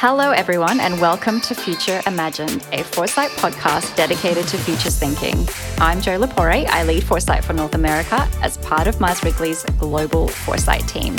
[0.00, 5.48] Hello, everyone, and welcome to Future Imagined, a Foresight podcast dedicated to futures thinking.
[5.78, 6.66] I'm Jo Lapore.
[6.66, 11.16] I lead Foresight for North America as part of Mars Wrigley's global Foresight team.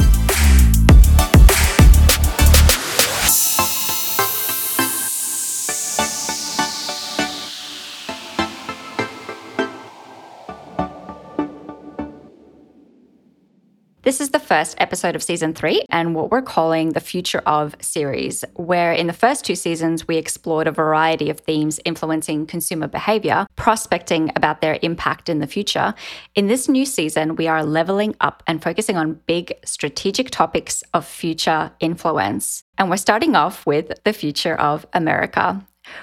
[14.48, 19.08] First episode of season three and what we're calling the Future of series, where in
[19.08, 24.62] the first two seasons, we explored a variety of themes influencing consumer behavior, prospecting about
[24.62, 25.94] their impact in the future.
[26.34, 31.06] In this new season, we are leveling up and focusing on big strategic topics of
[31.06, 32.64] future influence.
[32.78, 35.62] And we're starting off with the future of America.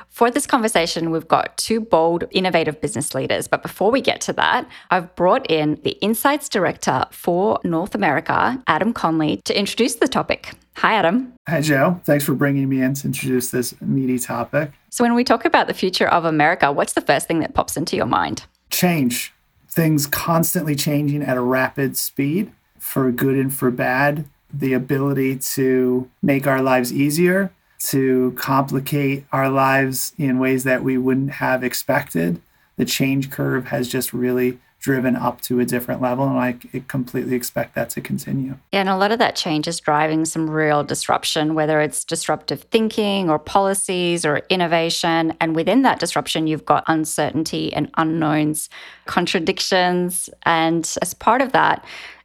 [0.08, 3.48] For this conversation, we've got two bold, innovative business leaders.
[3.48, 8.62] But before we get to that, I've brought in the Insights Director for North America,
[8.66, 10.54] Adam Conley, to introduce the topic.
[10.76, 11.32] Hi, Adam.
[11.48, 12.00] Hi, Joe.
[12.04, 14.72] Thanks for bringing me in to introduce this meaty topic.
[14.90, 17.76] So, when we talk about the future of America, what's the first thing that pops
[17.76, 18.44] into your mind?
[18.70, 19.32] Change.
[19.68, 24.26] Things constantly changing at a rapid speed for good and for bad.
[24.52, 27.52] The ability to make our lives easier
[27.84, 32.40] to complicate our lives in ways that we wouldn't have expected.
[32.76, 36.56] The change curve has just really driven up to a different level and I
[36.88, 38.56] completely expect that to continue.
[38.70, 42.62] Yeah, and a lot of that change is driving some real disruption whether it's disruptive
[42.64, 48.68] thinking or policies or innovation and within that disruption you've got uncertainty and unknowns,
[49.06, 51.82] contradictions and as part of that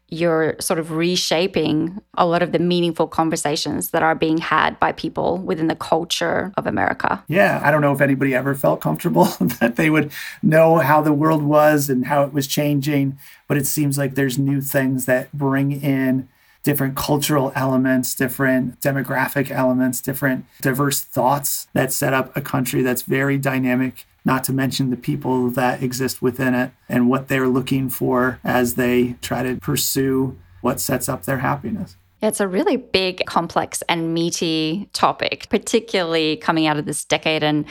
[0.09, 4.91] you're sort of reshaping a lot of the meaningful conversations that are being had by
[4.91, 7.23] people within the culture of America.
[7.27, 9.25] Yeah, I don't know if anybody ever felt comfortable
[9.59, 13.67] that they would know how the world was and how it was changing, but it
[13.67, 16.27] seems like there's new things that bring in
[16.63, 23.03] different cultural elements, different demographic elements, different diverse thoughts that set up a country that's
[23.03, 27.89] very dynamic not to mention the people that exist within it and what they're looking
[27.89, 31.95] for as they try to pursue what sets up their happiness.
[32.21, 37.65] It's a really big, complex, and meaty topic, particularly coming out of this decade and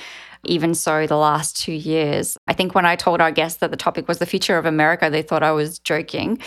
[0.45, 2.37] even so the last two years.
[2.47, 5.09] I think when I told our guests that the topic was the future of America,
[5.11, 6.39] they thought I was joking.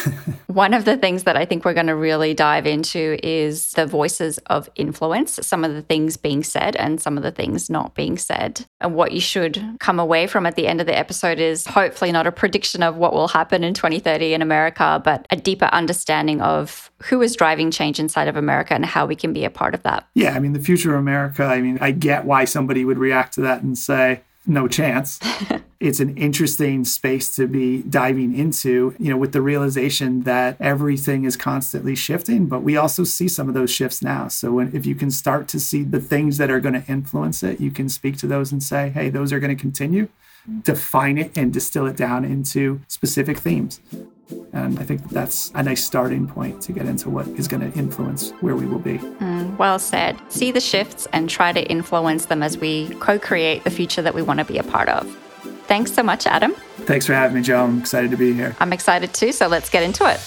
[0.46, 3.86] One of the things that I think we're going to really dive into is the
[3.86, 7.94] voices of influence, some of the things being said and some of the things not
[7.94, 8.66] being said.
[8.80, 12.12] And what you should come away from at the end of the episode is hopefully
[12.12, 16.40] not a prediction of what will happen in 2030 in America, but a deeper understanding
[16.40, 19.74] of who is driving change inside of America and how we can be a part
[19.74, 20.06] of that.
[20.14, 23.34] Yeah, I mean, the future of America, I mean, I get why somebody would react
[23.34, 25.18] to that and say, no chance.
[25.80, 31.24] it's an interesting space to be diving into, you know, with the realization that everything
[31.24, 34.28] is constantly shifting, but we also see some of those shifts now.
[34.28, 37.42] So when, if you can start to see the things that are going to influence
[37.42, 40.08] it, you can speak to those and say, hey, those are going to continue.
[40.62, 43.80] Define it and distill it down into specific themes.
[44.52, 47.78] And I think that's a nice starting point to get into what is going to
[47.78, 48.98] influence where we will be.
[48.98, 50.16] Mm, well said.
[50.28, 54.14] See the shifts and try to influence them as we co create the future that
[54.14, 55.06] we want to be a part of.
[55.66, 56.52] Thanks so much, Adam.
[56.80, 57.64] Thanks for having me, Joe.
[57.64, 58.56] I'm excited to be here.
[58.60, 59.32] I'm excited too.
[59.32, 60.20] So let's get into it.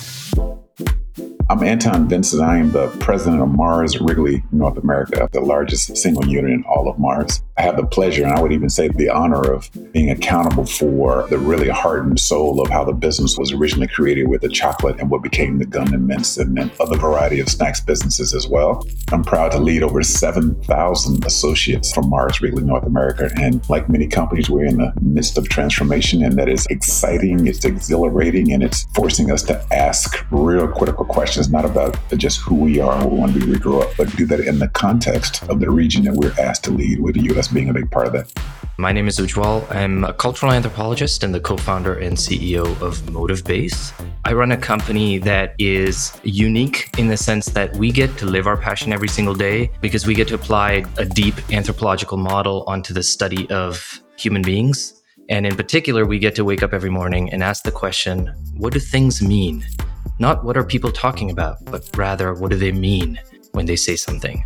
[1.50, 2.42] I'm Anton Vincent.
[2.42, 6.88] I am the president of Mars Wrigley North America, the largest single unit in all
[6.88, 7.42] of Mars.
[7.56, 11.28] I have the pleasure, and I would even say the honor of being accountable for
[11.30, 15.00] the really heart and soul of how the business was originally created with the chocolate
[15.00, 18.48] and what became the gum and mints and, and other variety of snacks businesses as
[18.48, 18.84] well.
[19.12, 23.30] I'm proud to lead over 7,000 associates from Mars Wrigley North America.
[23.40, 27.66] And like many companies, we're in the midst of transformation, and that is exciting, it's
[27.66, 32.80] exhilarating, and it's forcing us to ask real critical questions, not about just who we
[32.80, 35.44] are what we want to be we grow up, but do that in the context
[35.50, 38.08] of the region that we're asked to lead with the U.S being a big part
[38.08, 38.32] of that.
[38.78, 39.70] My name is Ujwal.
[39.70, 43.94] I'm a cultural anthropologist and the co founder and CEO of Motive Base.
[44.26, 48.48] I run a company that is unique in the sense that we get to live
[48.48, 52.96] our passion every single day because we get to apply a deep anthropological model onto
[52.96, 55.04] the study of human beings.
[55.30, 58.74] And in particular, we get to wake up every morning and ask the question what
[58.74, 59.64] do things mean?
[60.18, 63.20] Not what are people talking about, but rather what do they mean
[63.52, 64.44] when they say something?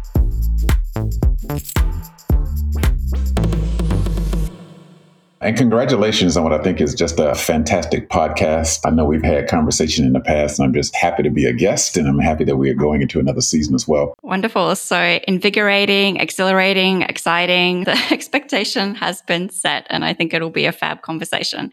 [5.40, 8.80] And congratulations on what I think is just a fantastic podcast.
[8.86, 11.54] I know we've had conversation in the past, and I'm just happy to be a
[11.54, 14.16] guest, and I'm happy that we are going into another season as well.
[14.24, 14.76] Wonderful.
[14.76, 17.84] So invigorating, exhilarating, exciting.
[17.88, 21.72] The expectation has been set, and I think it'll be a fab conversation.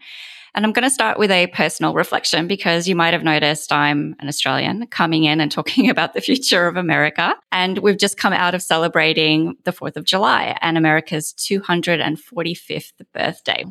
[0.55, 4.15] And I'm going to start with a personal reflection because you might have noticed I'm
[4.19, 7.35] an Australian coming in and talking about the future of America.
[7.51, 13.65] And we've just come out of celebrating the 4th of July and America's 245th birthday.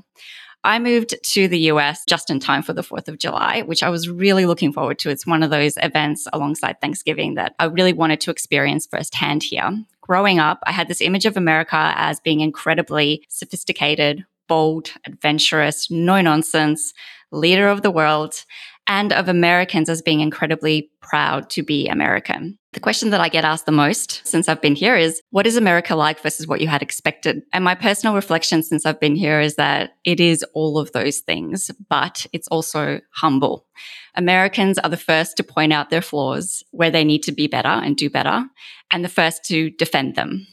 [0.62, 3.88] I moved to the US just in time for the 4th of July, which I
[3.88, 5.10] was really looking forward to.
[5.10, 9.70] It's one of those events alongside Thanksgiving that I really wanted to experience firsthand here.
[10.02, 16.20] Growing up, I had this image of America as being incredibly sophisticated, bold, adventurous, no
[16.20, 16.92] nonsense,
[17.30, 18.44] leader of the world
[18.86, 22.58] and of Americans as being incredibly proud to be American.
[22.74, 25.56] The question that I get asked the most since I've been here is what is
[25.56, 27.42] America like versus what you had expected?
[27.52, 31.20] And my personal reflection since I've been here is that it is all of those
[31.20, 33.66] things, but it's also humble.
[34.16, 37.68] Americans are the first to point out their flaws where they need to be better
[37.68, 38.44] and do better,
[38.92, 40.46] and the first to defend them.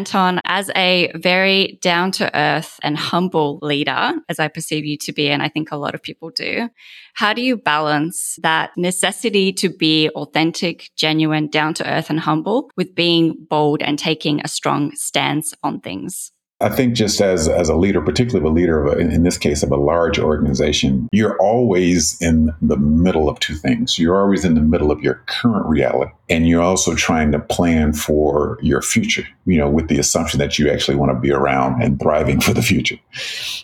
[0.00, 5.12] Anton, as a very down to earth and humble leader, as I perceive you to
[5.12, 6.70] be, and I think a lot of people do,
[7.12, 12.70] how do you balance that necessity to be authentic, genuine, down to earth, and humble
[12.78, 16.32] with being bold and taking a strong stance on things?
[16.62, 19.62] I think just as as a leader, particularly a leader of a, in this case
[19.62, 23.98] of a large organization, you're always in the middle of two things.
[23.98, 27.94] You're always in the middle of your current reality, and you're also trying to plan
[27.94, 29.26] for your future.
[29.46, 32.52] You know, with the assumption that you actually want to be around and thriving for
[32.52, 32.98] the future.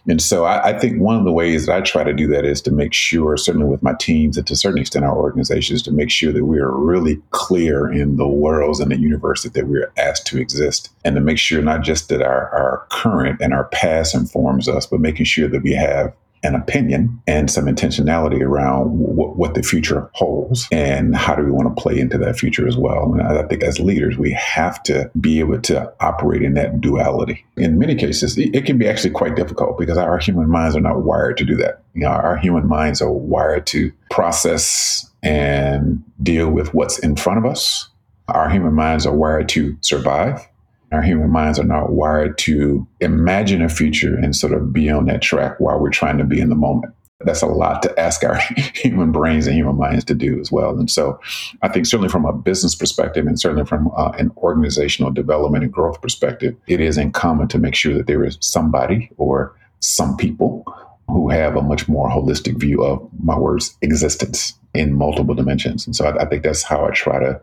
[0.08, 2.46] And so, I, I think one of the ways that I try to do that
[2.46, 5.82] is to make sure, certainly with my teams, and to a certain extent our organizations,
[5.82, 9.66] to make sure that we are really clear in the worlds and the universe that
[9.66, 13.52] we're asked to exist, and to make sure not just that our our current and
[13.52, 18.40] our past informs us, but making sure that we have an opinion and some intentionality
[18.40, 22.38] around w- what the future holds and how do we want to play into that
[22.38, 23.12] future as well.
[23.12, 27.44] And I think as leaders, we have to be able to operate in that duality.
[27.56, 30.80] In many cases, it, it can be actually quite difficult because our human minds are
[30.80, 31.82] not wired to do that.
[31.94, 37.38] You know, our human minds are wired to process and deal with what's in front
[37.38, 37.88] of us.
[38.28, 40.46] Our human minds are wired to survive
[40.92, 45.06] our human minds are not wired to imagine a future and sort of be on
[45.06, 46.94] that track while we're trying to be in the moment.
[47.20, 48.36] That's a lot to ask our
[48.74, 50.78] human brains and human minds to do as well.
[50.78, 51.18] And so
[51.62, 55.72] I think certainly from a business perspective and certainly from uh, an organizational development and
[55.72, 60.64] growth perspective, it is incumbent to make sure that there is somebody or some people
[61.08, 65.86] who have a much more holistic view of my words existence in multiple dimensions.
[65.86, 67.40] And so I, I think that's how I try to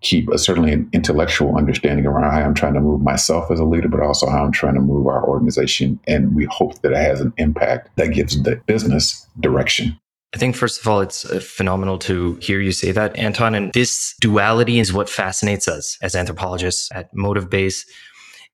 [0.00, 3.64] keep a, certainly an intellectual understanding around how I'm trying to move myself as a
[3.64, 5.98] leader, but also how I'm trying to move our organization.
[6.06, 9.98] And we hope that it has an impact that gives the business direction.
[10.34, 13.54] I think, first of all, it's uh, phenomenal to hear you say that, Anton.
[13.54, 17.86] And this duality is what fascinates us as anthropologists at Motive Base.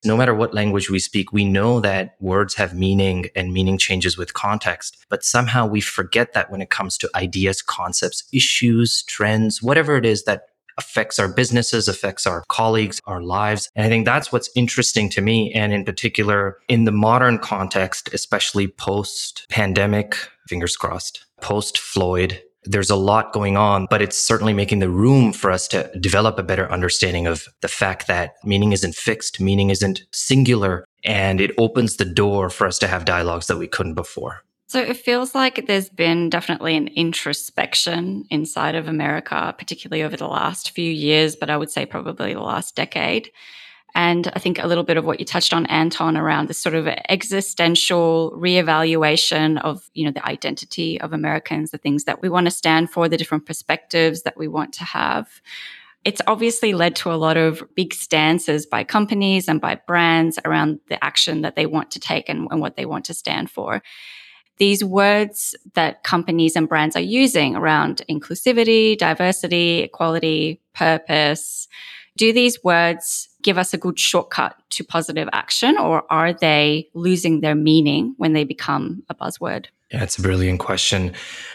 [0.04, 4.18] No matter what language we speak, we know that words have meaning and meaning changes
[4.18, 4.96] with context.
[5.08, 10.04] But somehow we forget that when it comes to ideas, concepts, issues, trends, whatever it
[10.04, 10.42] is that
[10.78, 13.68] affects our businesses, affects our colleagues, our lives.
[13.74, 15.52] And I think that's what's interesting to me.
[15.52, 20.16] And in particular, in the modern context, especially post pandemic,
[20.48, 25.32] fingers crossed, post Floyd, there's a lot going on, but it's certainly making the room
[25.32, 29.70] for us to develop a better understanding of the fact that meaning isn't fixed, meaning
[29.70, 33.94] isn't singular, and it opens the door for us to have dialogues that we couldn't
[33.94, 34.42] before.
[34.72, 40.26] So it feels like there's been definitely an introspection inside of America, particularly over the
[40.26, 43.30] last few years, but I would say probably the last decade.
[43.94, 46.74] And I think a little bit of what you touched on, Anton, around this sort
[46.74, 52.46] of existential reevaluation of, you know, the identity of Americans, the things that we want
[52.46, 55.42] to stand for, the different perspectives that we want to have.
[56.06, 60.80] It's obviously led to a lot of big stances by companies and by brands around
[60.88, 63.82] the action that they want to take and, and what they want to stand for
[64.62, 71.66] these words that companies and brands are using around inclusivity, diversity, equality, purpose,
[72.16, 77.40] do these words give us a good shortcut to positive action or are they losing
[77.40, 79.66] their meaning when they become a buzzword?
[79.92, 81.12] Yeah, it's a brilliant question.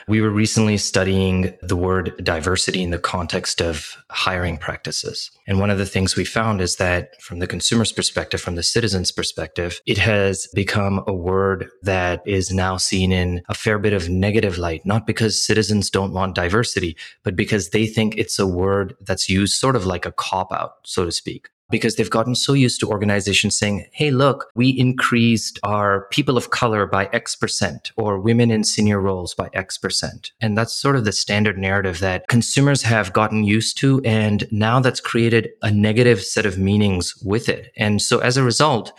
[0.08, 5.32] We were recently studying the word diversity in the context of hiring practices.
[5.48, 8.62] And one of the things we found is that from the consumer's perspective, from the
[8.62, 13.94] citizen's perspective, it has become a word that is now seen in a fair bit
[13.94, 18.46] of negative light, not because citizens don't want diversity, but because they think it's a
[18.46, 22.36] word that's used sort of like a cop out, so to speak because they've gotten
[22.36, 27.36] so used to organizations saying, Hey, look, we increased our people of color by X
[27.36, 30.32] percent or women in senior roles by X percent.
[30.42, 34.02] And that's sort of the standard narrative that consumers have gotten used to.
[34.04, 37.72] And now that's created a negative set of meanings with it.
[37.78, 38.94] And so as a result,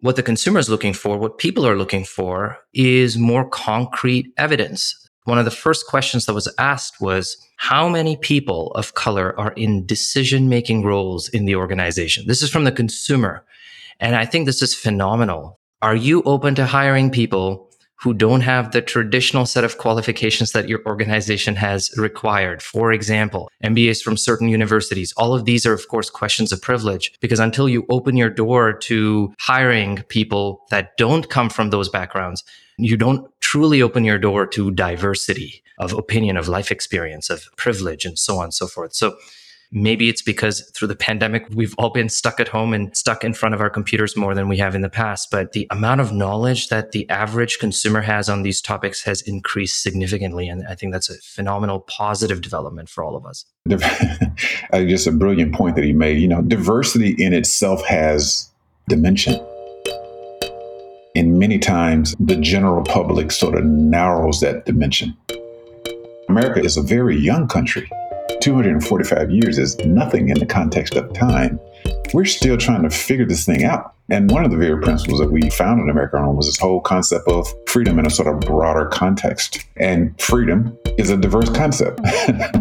[0.00, 5.03] what the consumer is looking for, what people are looking for is more concrete evidence.
[5.24, 9.52] One of the first questions that was asked was, how many people of color are
[9.52, 12.26] in decision making roles in the organization?
[12.26, 13.44] This is from the consumer.
[14.00, 15.58] And I think this is phenomenal.
[15.80, 17.70] Are you open to hiring people
[18.04, 22.60] who don't have the traditional set of qualifications that your organization has required.
[22.60, 25.14] For example, MBAs from certain universities.
[25.16, 28.74] All of these are, of course, questions of privilege because until you open your door
[28.74, 32.44] to hiring people that don't come from those backgrounds,
[32.76, 38.04] you don't truly open your door to diversity of opinion, of life experience, of privilege,
[38.04, 38.92] and so on and so forth.
[38.92, 39.16] So
[39.76, 43.34] Maybe it's because through the pandemic, we've all been stuck at home and stuck in
[43.34, 45.32] front of our computers more than we have in the past.
[45.32, 49.82] But the amount of knowledge that the average consumer has on these topics has increased
[49.82, 50.46] significantly.
[50.46, 53.46] And I think that's a phenomenal positive development for all of us.
[54.72, 56.18] Just a brilliant point that he made.
[56.18, 58.48] You know, diversity in itself has
[58.88, 59.44] dimension.
[61.34, 65.16] Many times the general public sort of narrows that dimension.
[66.28, 67.90] America is a very young country
[68.40, 71.58] 245 years is nothing in the context of time.
[72.12, 73.94] We're still trying to figure this thing out.
[74.10, 77.26] And one of the very principles that we found in America was this whole concept
[77.26, 79.66] of freedom in a sort of broader context.
[79.76, 82.00] And freedom is a diverse concept.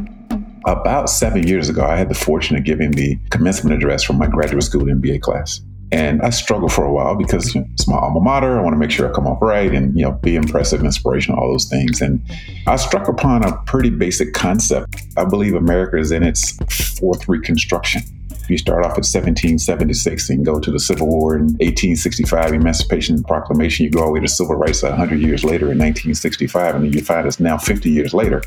[0.66, 4.26] About seven years ago, I had the fortune of giving the commencement address for my
[4.26, 5.62] graduate school MBA class.
[5.94, 8.58] And I struggled for a while because you know, it's my alma mater.
[8.58, 11.40] I want to make sure I come off right and you know be impressive, inspirational,
[11.40, 12.02] all those things.
[12.02, 12.20] And
[12.66, 15.04] I struck upon a pretty basic concept.
[15.18, 16.58] I believe America is in its
[16.98, 18.02] fourth Reconstruction.
[18.50, 23.86] You start off at 1776 and go to the Civil War in 1865, Emancipation Proclamation.
[23.86, 27.02] You go all the way to civil rights 100 years later in 1965, and you
[27.02, 28.42] find us now 50 years later.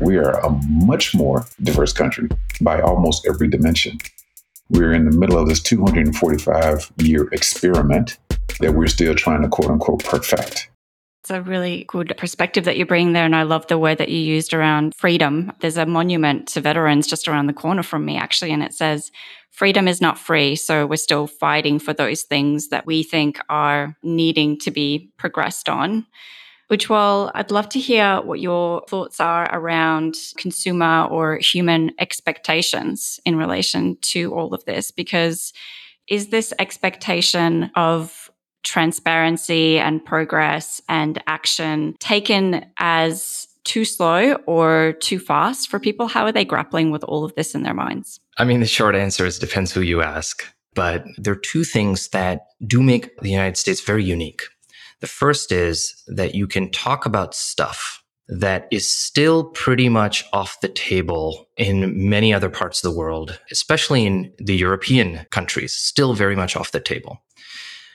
[0.00, 2.28] We are a much more diverse country
[2.60, 3.98] by almost every dimension.
[4.70, 8.18] We're in the middle of this 245 year experiment
[8.60, 10.70] that we're still trying to quote unquote perfect.
[11.22, 13.26] It's a really good perspective that you bring there.
[13.26, 15.52] And I love the word that you used around freedom.
[15.60, 19.10] There's a monument to veterans just around the corner from me, actually, and it says,
[19.50, 20.56] Freedom is not free.
[20.56, 25.68] So we're still fighting for those things that we think are needing to be progressed
[25.68, 26.06] on.
[26.70, 33.36] Ujwal, I'd love to hear what your thoughts are around consumer or human expectations in
[33.36, 35.52] relation to all of this, because
[36.08, 38.30] is this expectation of
[38.62, 46.06] transparency and progress and action taken as too slow or too fast for people?
[46.06, 48.20] How are they grappling with all of this in their minds?
[48.38, 50.44] I mean, the short answer is depends who you ask.
[50.74, 54.42] But there are two things that do make the United States very unique.
[55.00, 60.60] The first is that you can talk about stuff that is still pretty much off
[60.60, 66.14] the table in many other parts of the world, especially in the European countries, still
[66.14, 67.22] very much off the table.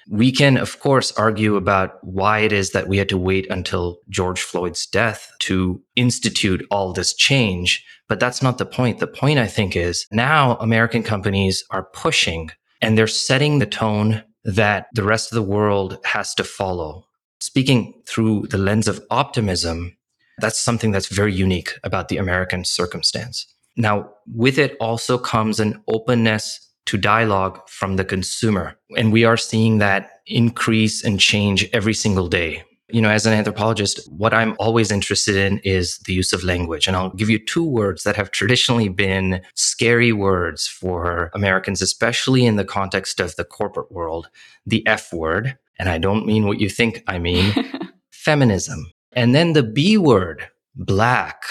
[0.09, 3.99] We can, of course, argue about why it is that we had to wait until
[4.09, 8.99] George Floyd's death to institute all this change, but that's not the point.
[8.99, 14.23] The point, I think, is now American companies are pushing and they're setting the tone
[14.45, 17.07] that the rest of the world has to follow.
[17.39, 19.97] Speaking through the lens of optimism,
[20.37, 23.45] that's something that's very unique about the American circumstance.
[23.75, 28.77] Now, with it also comes an openness to dialogue from the consumer.
[28.95, 33.33] And we are seeing that increase and change every single day you know, as an
[33.33, 36.87] anthropologist, what I'm always interested in is the use of language.
[36.87, 42.45] And I'll give you two words that have traditionally been scary words for Americans, especially
[42.45, 44.29] in the context of the corporate world
[44.65, 45.57] the F word.
[45.79, 47.53] And I don't mean what you think I mean
[48.11, 48.85] feminism.
[49.13, 51.43] And then the B word, black.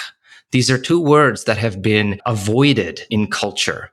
[0.53, 3.91] These are two words that have been avoided in culture.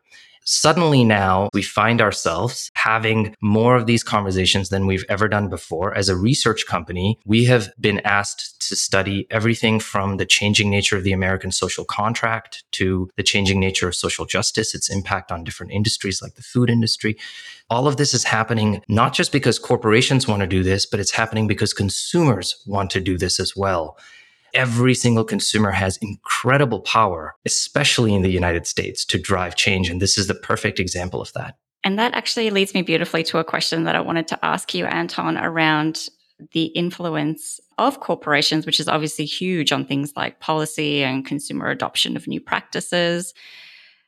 [0.53, 5.95] Suddenly now we find ourselves having more of these conversations than we've ever done before.
[5.95, 10.97] As a research company, we have been asked to study everything from the changing nature
[10.97, 15.45] of the American social contract to the changing nature of social justice, its impact on
[15.45, 17.17] different industries like the food industry.
[17.69, 21.11] All of this is happening not just because corporations want to do this, but it's
[21.11, 23.97] happening because consumers want to do this as well
[24.53, 29.89] every single consumer has incredible power, especially in the United States, to drive change.
[29.89, 31.57] And this is the perfect example of that.
[31.83, 34.85] And that actually leads me beautifully to a question that I wanted to ask you,
[34.85, 36.09] Anton, around
[36.53, 42.15] the influence of corporations, which is obviously huge on things like policy and consumer adoption
[42.15, 43.33] of new practices.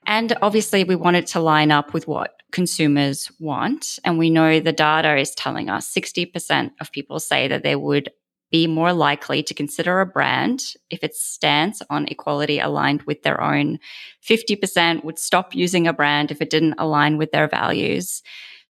[0.06, 4.00] And obviously, we want it to line up with what consumers want.
[4.04, 8.12] And we know the data is telling us 60% of people say that they would
[8.54, 13.42] be more likely to consider a brand if its stance on equality aligned with their
[13.42, 13.80] own.
[14.30, 18.22] 50% would stop using a brand if it didn't align with their values.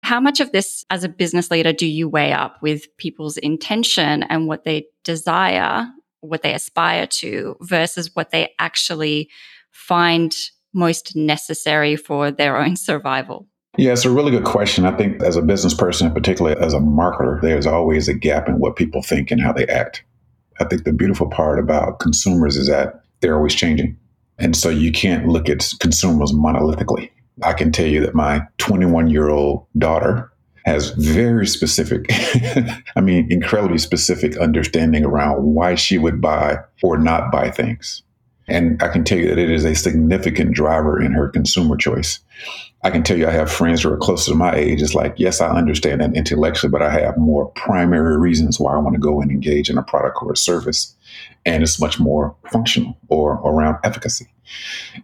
[0.04, 4.22] How much of this as a business leader do you weigh up with people's intention
[4.22, 5.88] and what they desire,
[6.20, 9.30] what they aspire to, versus what they actually
[9.72, 10.32] find
[10.72, 13.48] most necessary for their own survival?
[13.78, 14.84] Yeah, it's a really good question.
[14.84, 18.58] I think as a business person, particularly as a marketer, there's always a gap in
[18.58, 20.04] what people think and how they act.
[20.60, 23.96] I think the beautiful part about consumers is that they're always changing.
[24.38, 27.10] And so you can't look at consumers monolithically.
[27.42, 30.30] I can tell you that my 21 year old daughter
[30.66, 32.06] has very specific,
[32.96, 38.02] I mean, incredibly specific understanding around why she would buy or not buy things.
[38.48, 42.20] And I can tell you that it is a significant driver in her consumer choice.
[42.84, 44.82] I can tell you I have friends who are closer to my age.
[44.82, 48.78] It's like, yes, I understand that intellectually, but I have more primary reasons why I
[48.78, 50.94] want to go and engage in a product or a service.
[51.46, 54.26] And it's much more functional or around efficacy.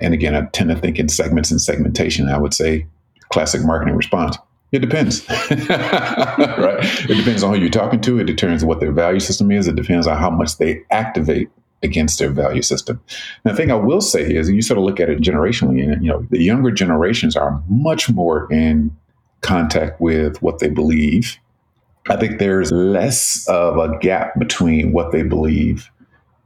[0.01, 2.29] And again, I tend to think in segments and segmentation.
[2.29, 2.87] I would say
[3.31, 4.37] classic marketing response.
[4.71, 6.79] It depends, right?
[7.09, 8.19] It depends on who you're talking to.
[8.19, 9.67] It determines what their value system is.
[9.67, 11.49] It depends on how much they activate
[11.83, 13.01] against their value system.
[13.45, 15.83] And the thing I will say is, and you sort of look at it generationally,
[15.83, 18.97] and you know, the younger generations are much more in
[19.41, 21.37] contact with what they believe.
[22.11, 25.91] I think there's less of a gap between what they believe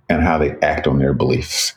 [0.08, 1.74] and how they act on their beliefs.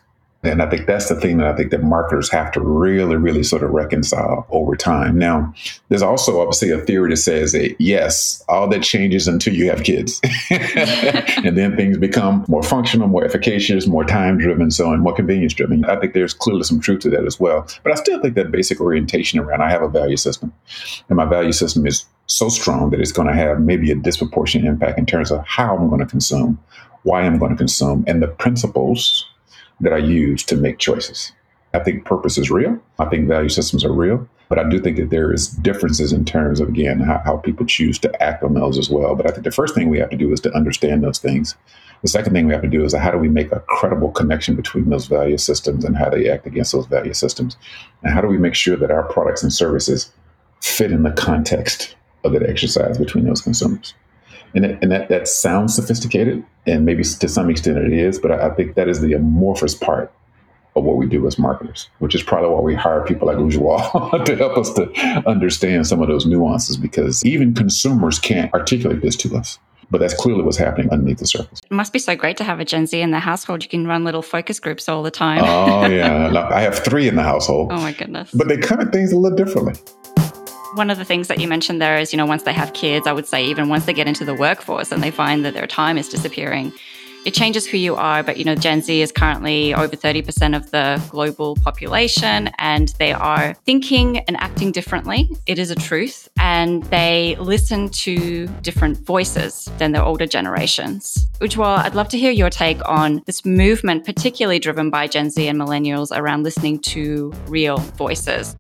[0.47, 3.43] And I think that's the thing that I think that marketers have to really, really
[3.43, 5.17] sort of reconcile over time.
[5.17, 5.53] Now,
[5.89, 9.83] there's also obviously a theory that says that yes, all that changes until you have
[9.83, 10.21] kids.
[10.49, 15.53] and then things become more functional, more efficacious, more time driven, so on, more convenience
[15.53, 15.85] driven.
[15.85, 17.67] I think there's clearly some truth to that as well.
[17.83, 20.53] But I still think that basic orientation around I have a value system.
[21.09, 24.67] And my value system is so strong that it's going to have maybe a disproportionate
[24.67, 26.59] impact in terms of how I'm going to consume,
[27.03, 29.25] why I'm going to consume, and the principles
[29.81, 31.31] that I use to make choices.
[31.73, 32.79] I think purpose is real.
[32.99, 34.27] I think value systems are real.
[34.47, 37.65] But I do think that there is differences in terms of, again, how, how, people
[37.65, 39.15] choose to act on those as well.
[39.15, 41.55] But I think the first thing we have to do is to understand those things.
[42.03, 44.55] The second thing we have to do is how do we make a credible connection
[44.55, 47.57] between those value systems and how they act against those value systems?
[48.03, 50.11] And how do we make sure that our products and services
[50.61, 53.95] fit in the context of that exercise between those consumers?
[54.53, 58.31] And, it, and that, that sounds sophisticated, and maybe to some extent it is, but
[58.31, 60.13] I, I think that is the amorphous part
[60.75, 64.25] of what we do as marketers, which is probably why we hire people like Ujwal
[64.25, 64.91] to help us to
[65.25, 69.57] understand some of those nuances because even consumers can't articulate this to us.
[69.91, 71.59] But that's clearly what's happening underneath the surface.
[71.63, 73.61] It must be so great to have a Gen Z in the household.
[73.61, 75.43] You can run little focus groups all the time.
[75.43, 76.49] oh, yeah.
[76.51, 77.71] I have three in the household.
[77.71, 78.31] Oh, my goodness.
[78.31, 79.75] But they come at things a little differently
[80.75, 83.07] one of the things that you mentioned there is, you know, once they have kids,
[83.07, 85.67] I would say even once they get into the workforce and they find that their
[85.67, 86.73] time is disappearing,
[87.25, 88.21] it changes who you are.
[88.23, 93.13] But, you know, Gen Z is currently over 30% of the global population and they
[93.13, 95.29] are thinking and acting differently.
[95.47, 96.29] It is a truth.
[96.37, 101.27] And they listen to different voices than their older generations.
[101.39, 105.47] Ujwal, I'd love to hear your take on this movement, particularly driven by Gen Z
[105.47, 108.55] and millennials around listening to real voices.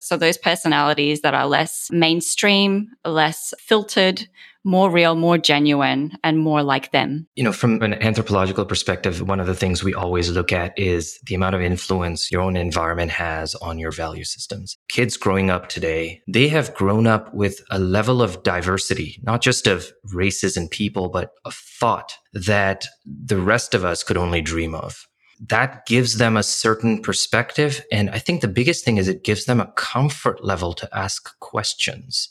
[0.00, 4.28] So, those personalities that are less mainstream, less filtered,
[4.64, 7.26] more real, more genuine, and more like them.
[7.36, 11.18] You know, from an anthropological perspective, one of the things we always look at is
[11.26, 14.76] the amount of influence your own environment has on your value systems.
[14.88, 19.66] Kids growing up today, they have grown up with a level of diversity, not just
[19.66, 24.74] of races and people, but of thought that the rest of us could only dream
[24.74, 25.06] of
[25.46, 27.84] that gives them a certain perspective.
[27.92, 31.38] And I think the biggest thing is it gives them a comfort level to ask
[31.40, 32.28] questions.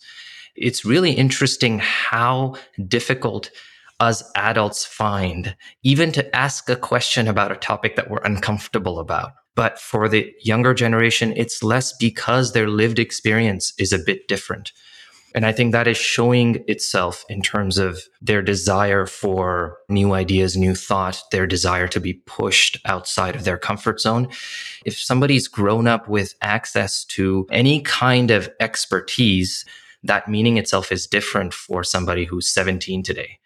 [0.55, 2.55] It's really interesting how
[2.87, 3.51] difficult
[3.99, 9.31] us adults find even to ask a question about a topic that we're uncomfortable about.
[9.55, 14.71] But for the younger generation, it's less because their lived experience is a bit different.
[15.37, 20.57] And I think that is showing itself in terms of their desire for new ideas,
[20.57, 24.29] new thought, their desire to be pushed outside of their comfort zone.
[24.83, 29.63] If somebody's grown up with access to any kind of expertise,
[30.01, 33.37] that meaning itself is different for somebody who's 17 today.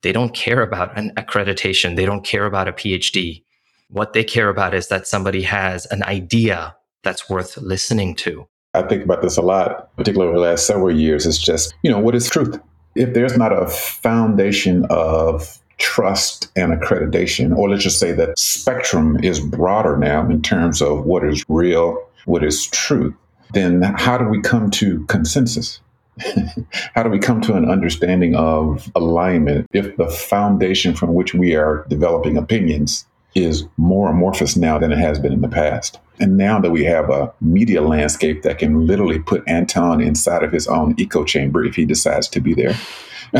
[0.00, 1.96] They don't care about an accreditation.
[1.96, 3.44] They don't care about a PhD.
[3.88, 8.48] What they care about is that somebody has an idea that's worth listening to.
[8.74, 11.26] I think about this a lot, particularly over the last several years.
[11.26, 12.60] It's just, you know, what is truth?
[12.94, 19.18] If there's not a foundation of trust and accreditation, or let's just say that spectrum
[19.22, 23.14] is broader now in terms of what is real, what is truth,
[23.52, 25.80] then how do we come to consensus?
[26.94, 31.56] how do we come to an understanding of alignment if the foundation from which we
[31.56, 35.98] are developing opinions is more amorphous now than it has been in the past.
[36.20, 40.52] And now that we have a media landscape that can literally put Anton inside of
[40.52, 42.74] his own echo chamber if he decides to be there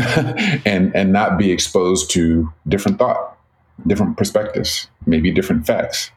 [0.65, 3.37] and, and not be exposed to different thought,
[3.87, 6.11] different perspectives, maybe different facts,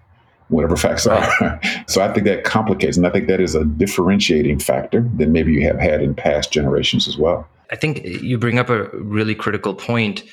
[0.49, 1.61] whatever facts are.
[1.87, 5.53] so I think that complicates, and I think that is a differentiating factor that maybe
[5.53, 7.47] you have had in past generations as well.
[7.71, 10.25] I think you bring up a really critical point.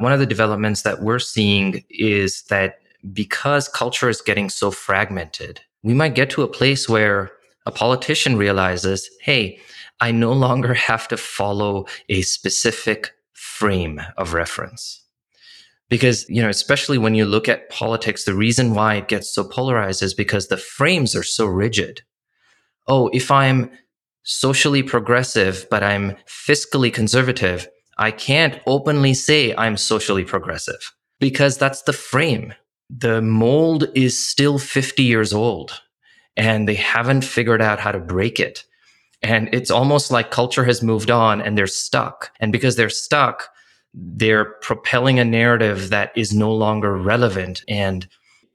[0.00, 2.78] One of the developments that we're seeing is that
[3.12, 7.30] because culture is getting so fragmented, we might get to a place where
[7.66, 9.60] a politician realizes, hey,
[10.00, 15.04] I no longer have to follow a specific frame of reference.
[15.90, 19.44] Because, you know, especially when you look at politics, the reason why it gets so
[19.44, 22.00] polarized is because the frames are so rigid.
[22.86, 23.70] Oh, if I'm
[24.22, 27.68] socially progressive, but I'm fiscally conservative,
[28.00, 32.54] I can't openly say I'm socially progressive because that's the frame
[32.90, 35.80] the mold is still 50 years old
[36.36, 38.64] and they haven't figured out how to break it.
[39.22, 42.32] And it's almost like culture has moved on and they're stuck.
[42.40, 43.48] And because they're stuck,
[43.94, 48.08] they're propelling a narrative that is no longer relevant and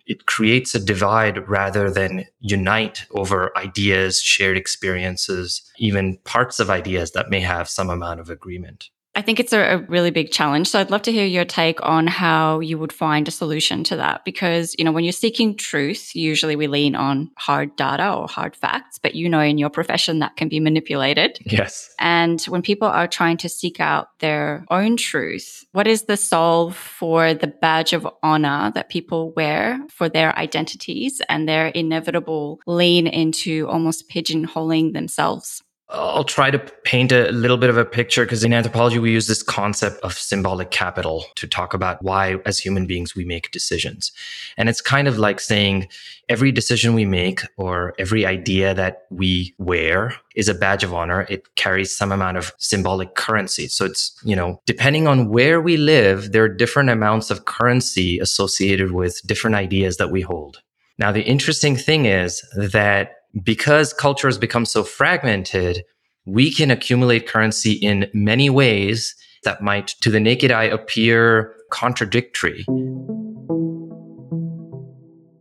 [0.08, 7.12] it creates a divide rather than unite over ideas, shared experiences, even parts of ideas
[7.12, 8.90] that may have some amount of agreement.
[9.16, 10.68] I think it's a, a, really big challenge.
[10.68, 13.96] So I'd love to hear your take on how you would find a solution to
[13.96, 14.26] that.
[14.26, 18.58] Because, you know, when you're seeking truth, usually we lean on hard data or hard
[18.58, 21.40] facts, but you know, in your profession, that can be manipulated.
[21.46, 21.94] Yes.
[21.98, 26.76] And when people are trying to seek out their own truth, what is the solve
[26.76, 33.08] for the badge of honor that people wear for their identities and their inevitable lean
[33.08, 35.64] into almost pigeonholing themselves?
[35.90, 39.28] I'll try to paint a little bit of a picture because in anthropology, we use
[39.28, 44.12] this concept of symbolic capital to talk about why, as human beings, we make decisions.
[44.58, 45.88] And it's kind of like saying
[46.28, 51.28] every decision we make or every idea that we wear is a badge of honor.
[51.30, 53.68] It carries some amount of symbolic currency.
[53.68, 58.18] So it's, you know, depending on where we live, there are different amounts of currency
[58.18, 60.64] associated with different ideas that we hold.
[60.98, 63.12] Now, the interesting thing is that
[63.44, 65.84] because culture has become so fragmented,
[66.26, 72.66] we can accumulate currency in many ways that might, to the naked eye, appear contradictory.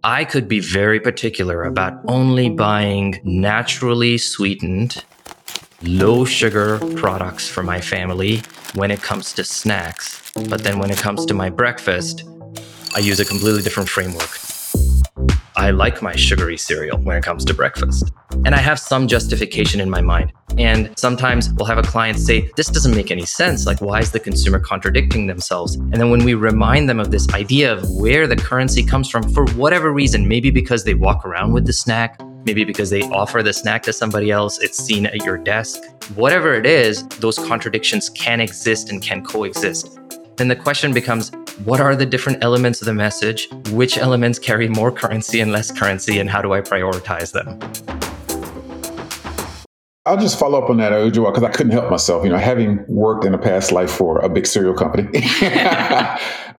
[0.02, 5.02] I could be very particular about only buying naturally sweetened,
[5.82, 8.42] low sugar products for my family
[8.74, 10.30] when it comes to snacks.
[10.48, 12.24] But then when it comes to my breakfast,
[12.94, 14.38] I use a completely different framework.
[15.56, 18.12] I like my sugary cereal when it comes to breakfast.
[18.44, 20.32] And I have some justification in my mind.
[20.58, 23.64] And sometimes we'll have a client say, This doesn't make any sense.
[23.64, 25.76] Like, why is the consumer contradicting themselves?
[25.76, 29.32] And then when we remind them of this idea of where the currency comes from,
[29.32, 33.42] for whatever reason, maybe because they walk around with the snack, maybe because they offer
[33.42, 35.80] the snack to somebody else, it's seen at your desk,
[36.16, 39.98] whatever it is, those contradictions can exist and can coexist.
[40.36, 41.30] Then the question becomes
[41.64, 43.48] what are the different elements of the message?
[43.70, 47.58] Which elements carry more currency and less currency, and how do I prioritize them?
[50.06, 52.24] I'll just follow up on that, Ujwal, because I couldn't help myself.
[52.24, 56.18] You know, having worked in a past life for a big cereal company, that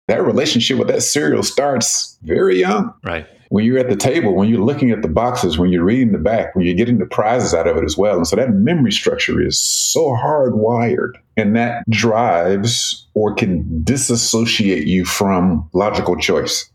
[0.08, 2.94] relationship with that cereal starts very young.
[3.02, 6.10] Right when you're at the table, when you're looking at the boxes, when you're reading
[6.10, 8.16] the back, when you're getting the prizes out of it as well.
[8.16, 15.04] And so that memory structure is so hardwired and that drives or can disassociate you
[15.04, 16.68] from logical choice.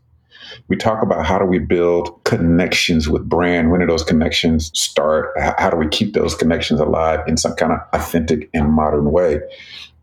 [0.69, 3.71] We talk about how do we build connections with brand?
[3.71, 5.33] When do those connections start?
[5.37, 9.41] How do we keep those connections alive in some kind of authentic and modern way?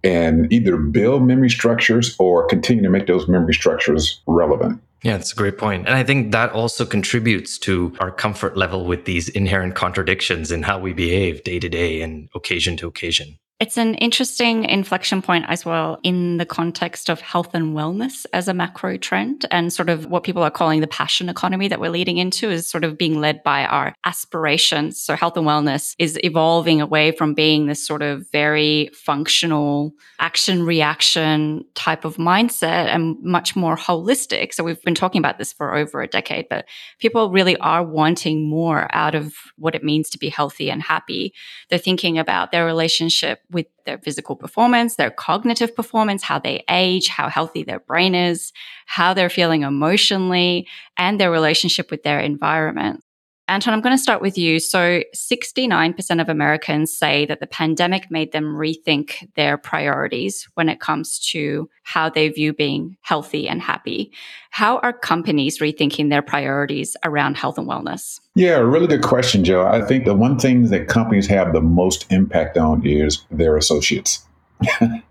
[0.04, 4.82] And either build memory structures or continue to make those memory structures relevant.
[5.02, 5.86] Yeah, it's a great point.
[5.86, 10.62] And I think that also contributes to our comfort level with these inherent contradictions in
[10.62, 13.38] how we behave day to day and occasion to occasion.
[13.58, 18.48] It's an interesting inflection point as well in the context of health and wellness as
[18.48, 21.90] a macro trend and sort of what people are calling the passion economy that we're
[21.90, 25.00] leading into is sort of being led by our aspirations.
[25.00, 30.66] So health and wellness is evolving away from being this sort of very functional action
[30.66, 34.52] reaction type of mindset and much more holistic.
[34.52, 36.66] So we've been talking about this for over a decade, but
[36.98, 41.32] people really are wanting more out of what it means to be healthy and happy.
[41.70, 47.08] They're thinking about their relationship with their physical performance, their cognitive performance, how they age,
[47.08, 48.52] how healthy their brain is,
[48.86, 53.02] how they're feeling emotionally, and their relationship with their environment.
[53.48, 54.58] Anton, I'm going to start with you.
[54.58, 60.80] So, 69% of Americans say that the pandemic made them rethink their priorities when it
[60.80, 64.10] comes to how they view being healthy and happy.
[64.50, 68.18] How are companies rethinking their priorities around health and wellness?
[68.34, 69.64] Yeah, really good question, Joe.
[69.64, 74.26] I think the one thing that companies have the most impact on is their associates.
[74.80, 75.02] and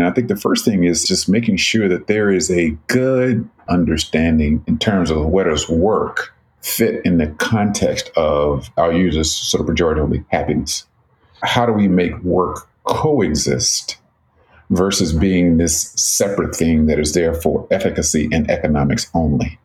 [0.00, 4.64] I think the first thing is just making sure that there is a good understanding
[4.66, 9.68] in terms of where does work fit in the context of, I'll use this sort
[9.68, 10.86] of pejoratively, happiness.
[11.42, 13.98] How do we make work coexist
[14.70, 19.58] versus being this separate thing that is there for efficacy and economics only?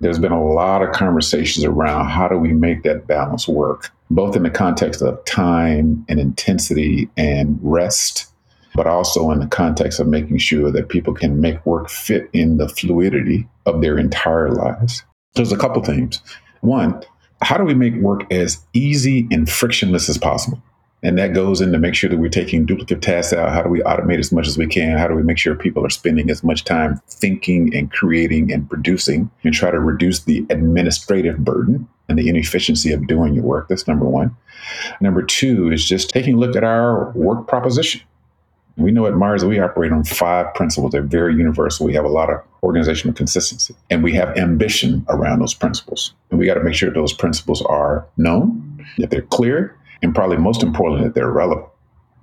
[0.00, 4.34] There's been a lot of conversations around how do we make that balance work, both
[4.34, 8.26] in the context of time and intensity and rest,
[8.74, 12.56] but also in the context of making sure that people can make work fit in
[12.56, 15.04] the fluidity of their entire lives.
[15.34, 16.20] There's a couple things.
[16.60, 17.02] One,
[17.40, 20.62] how do we make work as easy and frictionless as possible?
[21.04, 23.50] And that goes in to make sure that we're taking duplicate tasks out.
[23.50, 24.98] How do we automate as much as we can?
[24.98, 28.68] How do we make sure people are spending as much time thinking and creating and
[28.70, 33.68] producing and try to reduce the administrative burden and the inefficiency of doing your work?
[33.68, 34.36] That's number one.
[35.00, 38.02] Number two is just taking a look at our work proposition.
[38.76, 40.92] We know at Mars we operate on five principles.
[40.92, 41.86] They're very universal.
[41.86, 46.14] We have a lot of organizational consistency and we have ambition around those principles.
[46.30, 50.38] And we got to make sure those principles are known, that they're clear, and probably
[50.38, 51.66] most importantly, that they're relevant.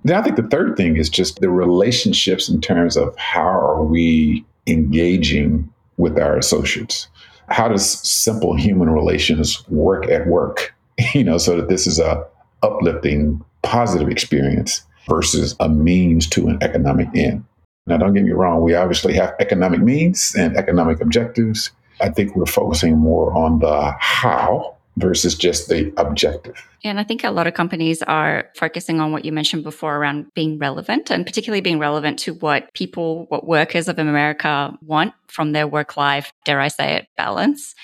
[0.03, 3.83] Then I think the third thing is just the relationships in terms of how are
[3.83, 7.07] we engaging with our associates?
[7.49, 10.73] How does simple human relations work at work?
[11.13, 12.25] You know, so that this is a
[12.61, 17.43] uplifting, positive experience versus a means to an economic end.
[17.87, 21.71] Now, don't get me wrong, we obviously have economic means and economic objectives.
[22.01, 26.55] I think we're focusing more on the how versus just the objective.
[26.83, 30.27] And I think a lot of companies are focusing on what you mentioned before around
[30.33, 35.53] being relevant and particularly being relevant to what people, what workers of America want from
[35.53, 37.75] their work life, dare I say it, balance.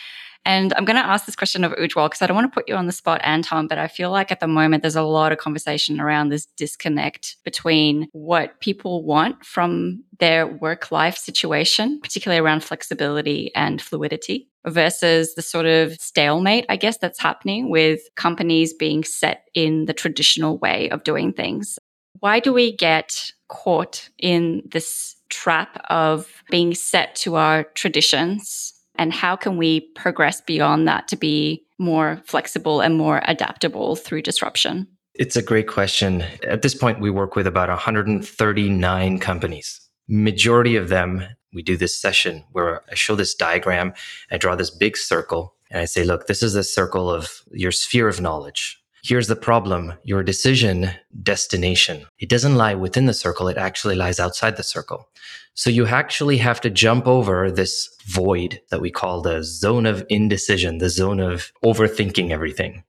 [0.46, 2.70] And I'm going to ask this question of Ujwal because I don't want to put
[2.70, 5.32] you on the spot, Anton, but I feel like at the moment there's a lot
[5.32, 12.40] of conversation around this disconnect between what people want from their work life situation, particularly
[12.40, 18.72] around flexibility and fluidity, versus the sort of stalemate, I guess, that's happening with companies
[18.72, 21.80] being set in the traditional way of doing things.
[22.20, 29.14] Why do we get caught in this trap of being set to our traditions and
[29.14, 34.88] how can we progress beyond that to be more flexible and more adaptable through disruption?
[35.14, 36.24] It's a great question.
[36.44, 39.82] At this point, we work with about 139 companies.
[40.08, 43.94] Majority of them, we do this session where I show this diagram,
[44.30, 47.72] I draw this big circle, and I say, look, this is the circle of your
[47.72, 48.82] sphere of knowledge.
[49.08, 49.94] Here's the problem.
[50.04, 50.90] Your decision
[51.22, 52.08] destination.
[52.18, 53.48] It doesn't lie within the circle.
[53.48, 55.08] It actually lies outside the circle.
[55.54, 60.04] So you actually have to jump over this void that we call the zone of
[60.10, 62.84] indecision, the zone of overthinking everything.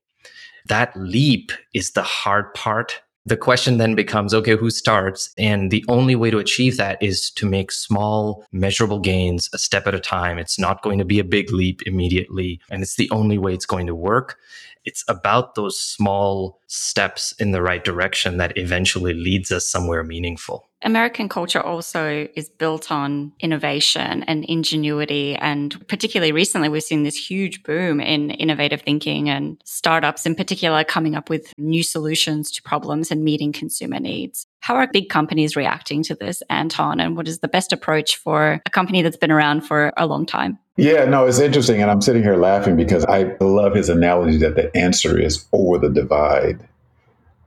[0.65, 3.03] That leap is the hard part.
[3.27, 5.35] The question then becomes, okay, who starts?
[5.37, 9.87] And the only way to achieve that is to make small, measurable gains a step
[9.87, 10.39] at a time.
[10.39, 12.59] It's not going to be a big leap immediately.
[12.71, 14.39] And it's the only way it's going to work
[14.87, 20.65] it's about those small steps in the right direction that eventually leads us somewhere meaningful.
[20.83, 25.35] American culture also is built on innovation and ingenuity.
[25.37, 30.85] And particularly recently, we've seen this huge boom in innovative thinking and startups in particular
[30.85, 34.47] coming up with new solutions to problems and meeting consumer needs.
[34.61, 37.01] How are big companies reacting to this, Anton?
[37.01, 40.27] And what is the best approach for a company that's been around for a long
[40.27, 40.59] time?
[40.77, 41.81] Yeah, no, it's interesting.
[41.81, 45.79] And I'm sitting here laughing because I love his analogy that the answer is over
[45.79, 46.69] the divide.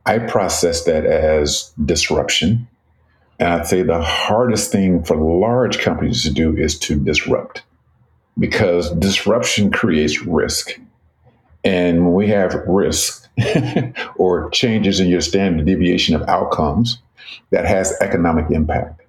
[0.06, 2.68] I process that as disruption.
[3.40, 7.64] And I'd say the hardest thing for large companies to do is to disrupt
[8.38, 10.80] because disruption creates risk.
[11.64, 13.28] And when we have risk
[14.16, 17.02] or changes in your standard deviation of outcomes,
[17.52, 19.02] that has economic impact.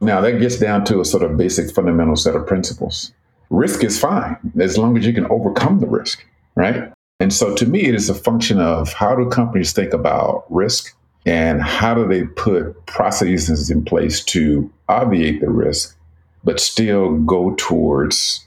[0.00, 3.12] Now, that gets down to a sort of basic fundamental set of principles
[3.50, 6.92] risk is fine as long as you can overcome the risk, right?
[7.18, 10.96] And so to me, it is a function of how do companies think about risk
[11.26, 15.96] and how do they put processes in place to obviate the risk,
[16.44, 18.46] but still go towards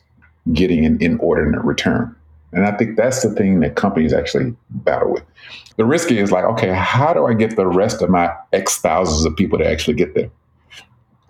[0.52, 2.16] getting an inordinate return.
[2.52, 5.24] And I think that's the thing that companies actually battle with.
[5.78, 9.26] The risk is like, okay, how do I get the rest of my X thousands
[9.26, 10.30] of people to actually get there?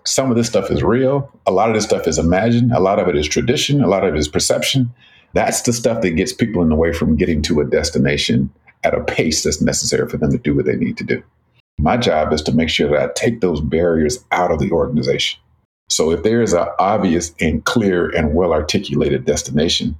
[0.04, 1.30] some of this stuff is real.
[1.46, 2.72] A lot of this stuff is imagined.
[2.72, 3.82] A lot of it is tradition.
[3.82, 4.92] A lot of it is perception.
[5.32, 8.50] That's the stuff that gets people in the way from getting to a destination
[8.84, 11.22] at a pace that's necessary for them to do what they need to do.
[11.78, 15.40] My job is to make sure that I take those barriers out of the organization.
[15.88, 19.96] So if there is an obvious and clear and well articulated destination,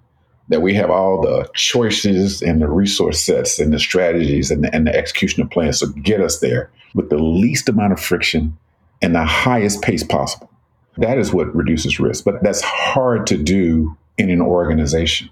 [0.48, 4.74] that we have all the choices and the resource sets and the strategies and the,
[4.74, 8.56] and the execution of plans to get us there with the least amount of friction
[9.00, 10.50] and the highest pace possible.
[10.98, 12.24] That is what reduces risk.
[12.24, 15.28] But that's hard to do in an organization.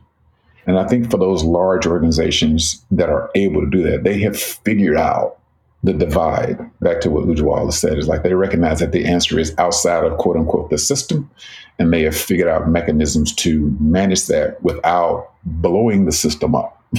[0.67, 4.39] And I think for those large organizations that are able to do that, they have
[4.39, 5.39] figured out
[5.83, 6.59] the divide.
[6.81, 10.17] Back to what Ujwala said, is like they recognize that the answer is outside of
[10.19, 11.29] quote unquote the system,
[11.79, 16.81] and they have figured out mechanisms to manage that without blowing the system up.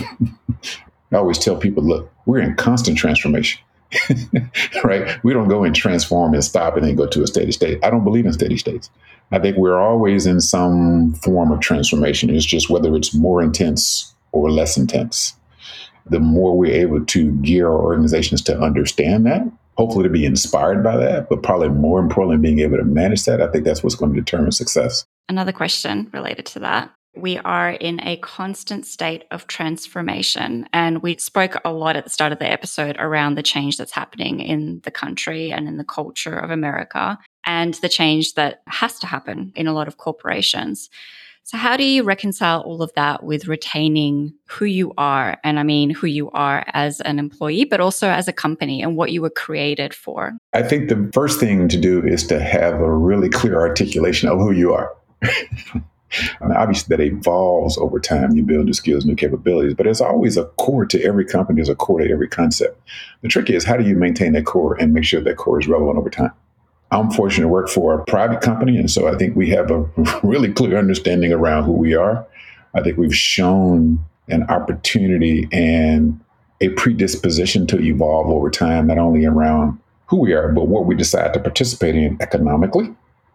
[1.12, 3.62] I always tell people, look, we're in constant transformation.
[4.84, 5.23] right?
[5.23, 7.84] We don't go and transform and stop and then go to a steady state.
[7.84, 8.89] I don't believe in steady states.
[9.32, 12.29] I think we're always in some form of transformation.
[12.29, 15.34] It's just whether it's more intense or less intense.
[16.06, 19.41] The more we're able to gear our organizations to understand that,
[19.77, 23.41] hopefully to be inspired by that, but probably more importantly, being able to manage that,
[23.41, 25.06] I think that's what's going to determine success.
[25.29, 26.91] Another question related to that.
[27.15, 30.67] We are in a constant state of transformation.
[30.73, 33.91] And we spoke a lot at the start of the episode around the change that's
[33.91, 38.99] happening in the country and in the culture of America and the change that has
[38.99, 40.89] to happen in a lot of corporations.
[41.45, 45.38] So, how do you reconcile all of that with retaining who you are?
[45.43, 48.95] And I mean, who you are as an employee, but also as a company and
[48.95, 50.38] what you were created for?
[50.54, 54.39] I think the first thing to do is to have a really clear articulation of
[54.39, 54.95] who you are.
[56.41, 58.36] I mean, obviously, that evolves over time.
[58.36, 61.69] You build new skills, new capabilities, but it's always a core to every company, there's
[61.69, 62.80] a core to every concept.
[63.21, 65.67] The trick is how do you maintain that core and make sure that core is
[65.67, 66.32] relevant over time?
[66.91, 69.80] I'm fortunate to work for a private company, and so I think we have a
[70.23, 72.26] really clear understanding around who we are.
[72.76, 76.19] I think we've shown an opportunity and
[76.62, 80.95] a predisposition to evolve over time, not only around who we are, but what we
[80.95, 82.93] decide to participate in economically.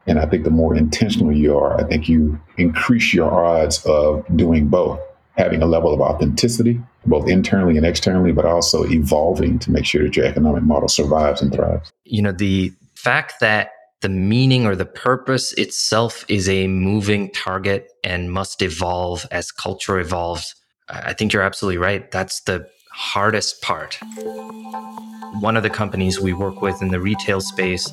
[0.09, 4.25] And I think the more intentional you are, I think you increase your odds of
[4.37, 4.99] doing both,
[5.37, 10.03] having a level of authenticity, both internally and externally, but also evolving to make sure
[10.03, 11.93] that your economic model survives and thrives.
[12.05, 17.91] You know, the fact that the meaning or the purpose itself is a moving target
[18.05, 20.55] and must evolve as culture evolves.
[20.89, 22.11] I think you're absolutely right.
[22.11, 23.97] That's the hardest part.
[25.41, 27.93] One of the companies we work with in the retail space,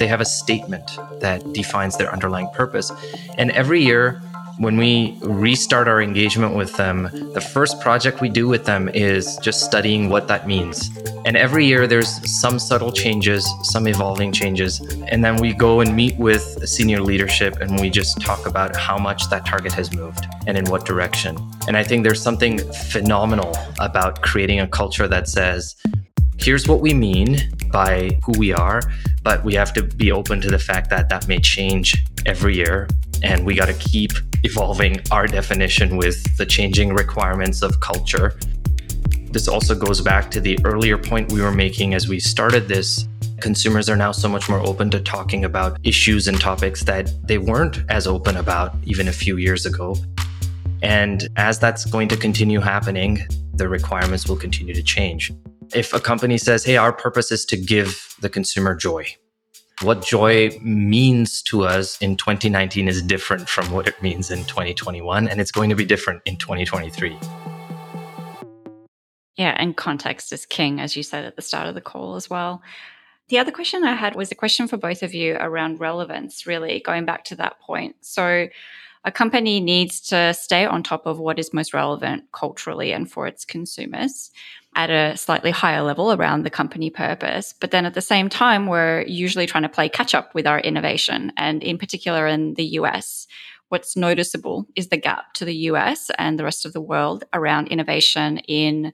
[0.00, 2.90] they have a statement that defines their underlying purpose.
[3.38, 4.20] And every year,
[4.58, 9.36] when we restart our engagement with them, the first project we do with them is
[9.38, 10.90] just studying what that means.
[11.24, 14.80] And every year there's some subtle changes, some evolving changes.
[15.08, 18.98] And then we go and meet with senior leadership and we just talk about how
[18.98, 21.36] much that target has moved and in what direction.
[21.66, 25.76] And I think there's something phenomenal about creating a culture that says,
[26.38, 27.38] here's what we mean
[27.70, 28.82] by who we are,
[29.22, 32.88] but we have to be open to the fact that that may change every year.
[33.22, 34.12] And we got to keep
[34.44, 38.38] evolving our definition with the changing requirements of culture.
[39.30, 43.06] This also goes back to the earlier point we were making as we started this.
[43.40, 47.38] Consumers are now so much more open to talking about issues and topics that they
[47.38, 49.96] weren't as open about even a few years ago.
[50.82, 53.20] And as that's going to continue happening,
[53.54, 55.32] the requirements will continue to change.
[55.74, 59.06] If a company says, hey, our purpose is to give the consumer joy,
[59.80, 65.28] what joy means to us in 2019 is different from what it means in 2021,
[65.28, 67.18] and it's going to be different in 2023.
[69.36, 72.28] Yeah, and context is king, as you said at the start of the call as
[72.28, 72.62] well.
[73.28, 76.80] The other question I had was a question for both of you around relevance, really,
[76.80, 77.96] going back to that point.
[78.02, 78.48] So,
[79.04, 83.26] a company needs to stay on top of what is most relevant culturally and for
[83.26, 84.30] its consumers
[84.74, 87.54] at a slightly higher level around the company purpose.
[87.60, 90.60] But then at the same time, we're usually trying to play catch up with our
[90.60, 91.32] innovation.
[91.36, 93.26] And in particular, in the US,
[93.68, 97.68] what's noticeable is the gap to the US and the rest of the world around
[97.68, 98.92] innovation in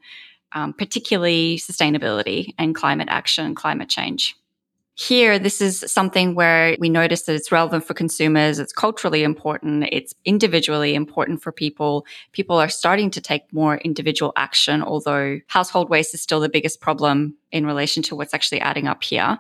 [0.53, 4.37] um, particularly sustainability and climate action, climate change.
[5.01, 9.89] Here, this is something where we notice that it's relevant for consumers, it's culturally important,
[9.93, 12.05] it's individually important for people.
[12.33, 16.81] People are starting to take more individual action, although household waste is still the biggest
[16.81, 19.39] problem in relation to what's actually adding up here.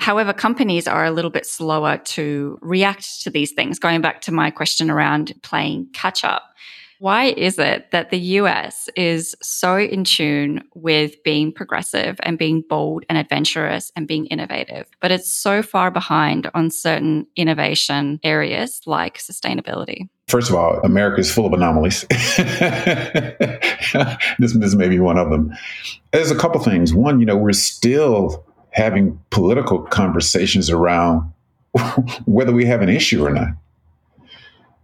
[0.00, 3.78] However, companies are a little bit slower to react to these things.
[3.78, 6.54] Going back to my question around playing catch up.
[7.00, 12.64] Why is it that the US is so in tune with being progressive and being
[12.68, 18.80] bold and adventurous and being innovative, but it's so far behind on certain innovation areas
[18.86, 20.08] like sustainability?
[20.26, 22.04] First of all, America is full of anomalies.
[24.38, 25.54] this, this may be one of them.
[26.12, 26.92] There's a couple things.
[26.92, 31.32] One, you know, we're still having political conversations around
[32.26, 33.48] whether we have an issue or not.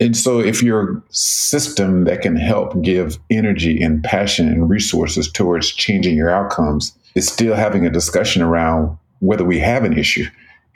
[0.05, 5.72] And so, if your system that can help give energy and passion and resources towards
[5.72, 10.26] changing your outcomes is still having a discussion around whether we have an issue,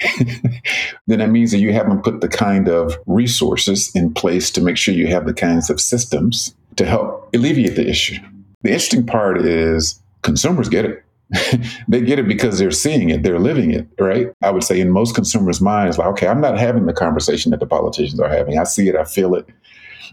[1.06, 4.78] then that means that you haven't put the kind of resources in place to make
[4.78, 8.16] sure you have the kinds of systems to help alleviate the issue.
[8.62, 11.04] The interesting part is consumers get it.
[11.88, 14.28] they get it because they're seeing it, they're living it, right?
[14.42, 17.60] I would say in most consumers' minds, like, okay, I'm not having the conversation that
[17.60, 18.58] the politicians are having.
[18.58, 19.46] I see it, I feel it.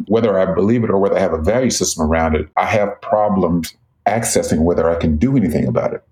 [0.08, 3.00] Whether I believe it or whether I have a value system around it, I have
[3.02, 3.74] problems
[4.06, 6.04] accessing whether I can do anything about it.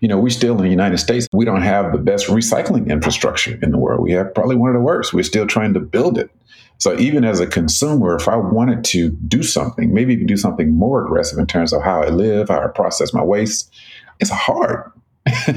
[0.00, 3.58] You know, we still in the United States, we don't have the best recycling infrastructure
[3.60, 4.02] in the world.
[4.02, 5.12] We have probably one of the worst.
[5.12, 6.30] We're still trying to build it.
[6.78, 10.72] So even as a consumer, if I wanted to do something, maybe even do something
[10.72, 13.72] more aggressive in terms of how I live, how I process my waste,
[14.20, 14.90] it's hard.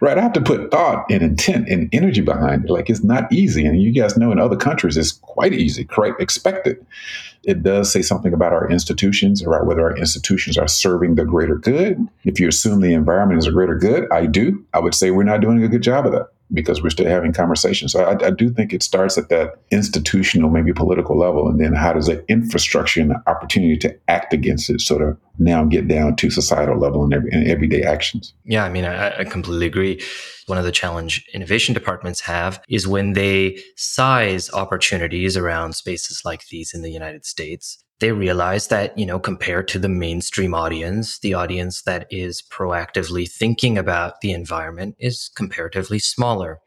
[0.00, 0.18] right?
[0.18, 2.70] I have to put thought and intent and energy behind it.
[2.70, 3.64] Like it's not easy.
[3.64, 6.84] And you guys know in other countries it's quite easy, quite expected.
[7.44, 11.56] It does say something about our institutions, about whether our institutions are serving the greater
[11.56, 12.08] good.
[12.24, 14.64] If you assume the environment is a greater good, I do.
[14.74, 17.32] I would say we're not doing a good job of that because we're still having
[17.32, 17.92] conversations.
[17.92, 21.72] So I, I, do think it starts at that institutional, maybe political level, and then
[21.72, 25.88] how does the infrastructure and the opportunity to act against it sort of now get
[25.88, 28.34] down to societal level and, every, everyday actions?
[28.44, 30.02] Yeah, I mean, I, I completely agree.
[30.46, 36.46] One of the challenge innovation departments have is when they size opportunities around spaces like
[36.48, 41.18] these in the United States they realize that, you know, compared to the mainstream audience,
[41.20, 46.60] the audience that is proactively thinking about the environment is comparatively smaller.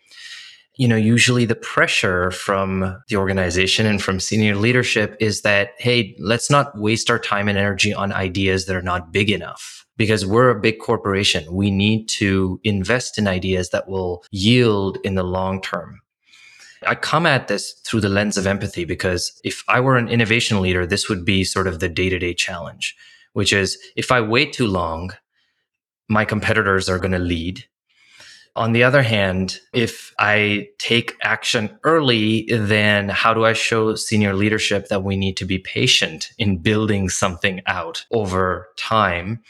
[0.78, 6.16] You know, usually the pressure from the organization and from senior leadership is that, hey,
[6.20, 10.26] let's not waste our time and energy on ideas that are not big enough because
[10.26, 11.52] we're a big corporation.
[11.52, 16.00] We need to invest in ideas that will yield in the long term.
[16.86, 20.62] I come at this through the lens of empathy because if I were an innovation
[20.62, 22.96] leader, this would be sort of the day to day challenge,
[23.34, 25.12] which is if I wait too long,
[26.08, 27.66] my competitors are going to lead.
[28.56, 34.34] On the other hand, if I take action early, then how do I show senior
[34.34, 39.44] leadership that we need to be patient in building something out over time?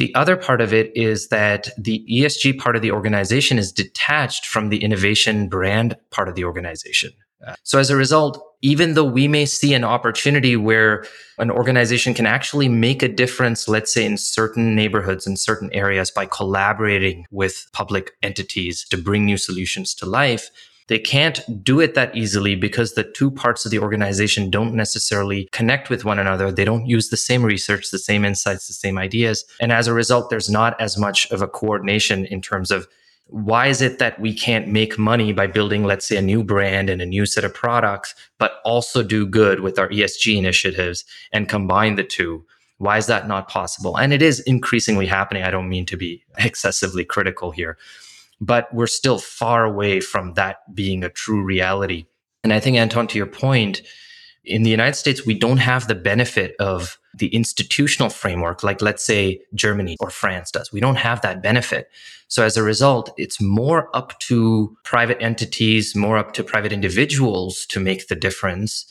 [0.00, 4.46] The other part of it is that the ESG part of the organization is detached
[4.46, 7.12] from the innovation brand part of the organization.
[7.46, 11.04] Uh, so as a result, even though we may see an opportunity where
[11.36, 16.10] an organization can actually make a difference, let's say in certain neighborhoods in certain areas
[16.10, 20.48] by collaborating with public entities to bring new solutions to life,
[20.90, 25.48] they can't do it that easily because the two parts of the organization don't necessarily
[25.52, 26.50] connect with one another.
[26.50, 29.44] They don't use the same research, the same insights, the same ideas.
[29.60, 32.88] And as a result, there's not as much of a coordination in terms of
[33.28, 36.90] why is it that we can't make money by building, let's say, a new brand
[36.90, 41.48] and a new set of products, but also do good with our ESG initiatives and
[41.48, 42.44] combine the two?
[42.78, 43.96] Why is that not possible?
[43.96, 45.44] And it is increasingly happening.
[45.44, 47.78] I don't mean to be excessively critical here
[48.40, 52.06] but we're still far away from that being a true reality.
[52.42, 53.82] And I think, Anton, to your point,
[54.44, 59.04] in the United States, we don't have the benefit of the institutional framework, like let's
[59.04, 60.72] say Germany or France does.
[60.72, 61.90] We don't have that benefit.
[62.28, 67.66] So as a result, it's more up to private entities, more up to private individuals
[67.66, 68.86] to make the difference.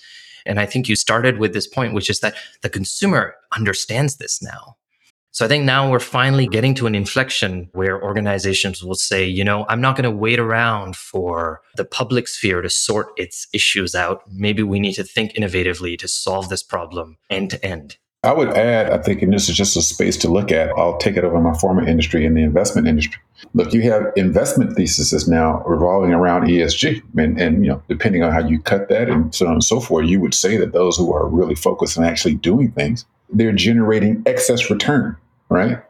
[0.45, 4.41] And I think you started with this point, which is that the consumer understands this
[4.41, 4.75] now.
[5.31, 9.43] So I think now we're finally getting to an inflection where organizations will say, you
[9.43, 13.93] know, I'm not going to wait around for the public sphere to sort its issues
[13.93, 14.23] out.
[14.31, 17.97] Maybe we need to think innovatively to solve this problem end to end.
[18.21, 20.71] I would add, I think, and this is just a space to look at.
[20.77, 23.21] I'll take it over my former industry in the investment industry.
[23.53, 27.01] Look, you have investment theses now revolving around ESG.
[27.17, 29.79] And, and, you know, depending on how you cut that and so on and so
[29.79, 33.51] forth, you would say that those who are really focused on actually doing things they're
[33.51, 35.15] generating excess return,
[35.49, 35.81] right?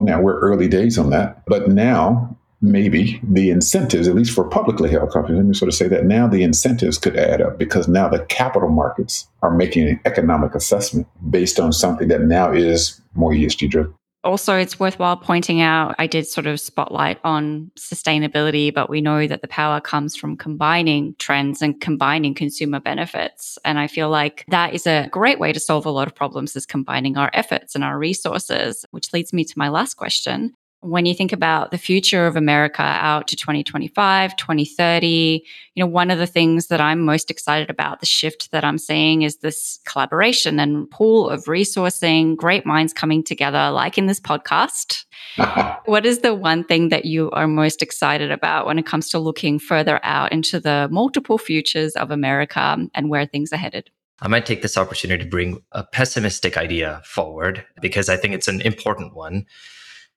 [0.00, 4.90] Now we're early days on that, but now maybe the incentives, at least for publicly
[4.90, 7.88] held companies, let me sort of say that now the incentives could add up because
[7.88, 13.00] now the capital markets are making an economic assessment based on something that now is
[13.14, 13.94] more ESG driven.
[14.28, 19.26] Also, it's worthwhile pointing out I did sort of spotlight on sustainability, but we know
[19.26, 23.58] that the power comes from combining trends and combining consumer benefits.
[23.64, 26.54] And I feel like that is a great way to solve a lot of problems
[26.56, 30.52] is combining our efforts and our resources, which leads me to my last question.
[30.80, 35.42] When you think about the future of America out to 2025, 2030,
[35.74, 38.78] you know, one of the things that I'm most excited about, the shift that I'm
[38.78, 44.20] seeing is this collaboration and pool of resourcing, great minds coming together, like in this
[44.20, 45.04] podcast.
[45.86, 49.18] what is the one thing that you are most excited about when it comes to
[49.18, 53.90] looking further out into the multiple futures of America and where things are headed?
[54.20, 58.48] I might take this opportunity to bring a pessimistic idea forward because I think it's
[58.48, 59.46] an important one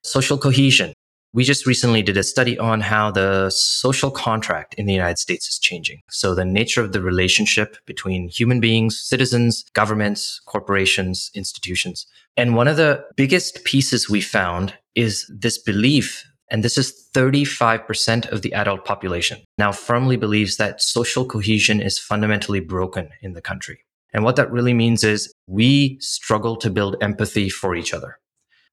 [0.04, 0.92] social cohesion.
[1.34, 5.48] We just recently did a study on how the social contract in the United States
[5.48, 6.00] is changing.
[6.10, 12.06] So the nature of the relationship between human beings, citizens, governments, corporations, institutions.
[12.36, 18.30] And one of the biggest pieces we found is this belief and this is 35%
[18.30, 23.40] of the adult population now firmly believes that social cohesion is fundamentally broken in the
[23.40, 23.86] country.
[24.12, 28.18] And what that really means is we struggle to build empathy for each other.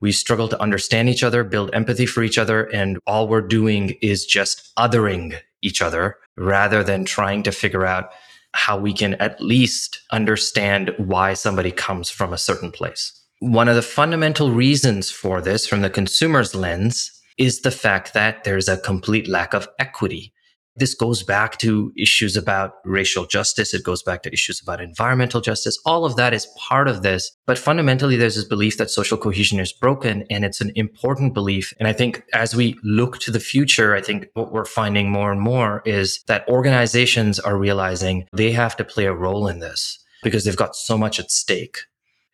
[0.01, 3.95] We struggle to understand each other, build empathy for each other, and all we're doing
[4.01, 8.11] is just othering each other rather than trying to figure out
[8.53, 13.13] how we can at least understand why somebody comes from a certain place.
[13.39, 18.43] One of the fundamental reasons for this from the consumer's lens is the fact that
[18.43, 20.33] there's a complete lack of equity
[20.76, 23.74] this goes back to issues about racial justice.
[23.74, 25.78] It goes back to issues about environmental justice.
[25.86, 27.32] All of that is part of this.
[27.45, 31.74] But fundamentally, there's this belief that social cohesion is broken and it's an important belief.
[31.80, 35.32] And I think as we look to the future, I think what we're finding more
[35.32, 39.99] and more is that organizations are realizing they have to play a role in this
[40.24, 41.80] because they've got so much at stake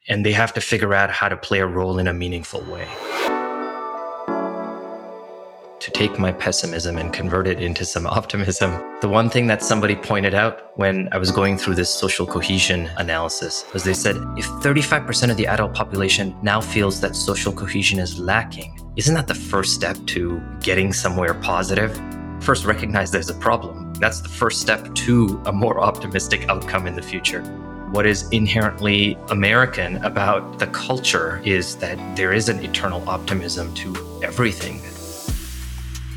[0.07, 2.87] and they have to figure out how to play a role in a meaningful way
[5.85, 8.71] to take my pessimism and convert it into some optimism.
[9.01, 12.89] The one thing that somebody pointed out when I was going through this social cohesion
[12.97, 17.99] analysis was they said if 35% of the adult population now feels that social cohesion
[17.99, 21.95] is lacking, isn't that the first step to getting somewhere positive?
[22.41, 23.93] First, recognize there's a problem.
[23.99, 27.43] That's the first step to a more optimistic outcome in the future
[27.91, 33.95] what is inherently American about the culture is that there is an eternal optimism to
[34.21, 34.81] everything.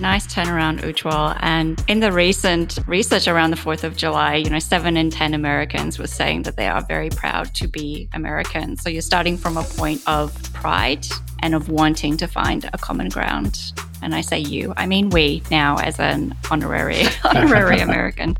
[0.00, 1.36] Nice turnaround, Ujwal.
[1.40, 5.34] And in the recent research around the 4th of July, you know, seven in 10
[5.34, 8.76] Americans were saying that they are very proud to be American.
[8.76, 11.04] So you're starting from a point of pride
[11.40, 13.72] and of wanting to find a common ground.
[14.00, 18.36] And I say you, I mean we now as an honorary honorary American.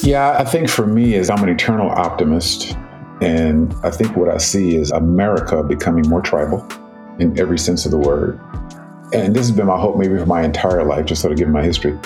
[0.00, 2.76] Yeah, I think for me is I'm an eternal optimist.
[3.20, 6.66] And I think what I see is America becoming more tribal
[7.18, 8.40] in every sense of the word
[9.12, 11.52] and this has been my hope maybe for my entire life, just sort of given
[11.52, 11.98] my history.